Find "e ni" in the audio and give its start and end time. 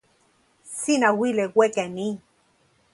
1.87-2.09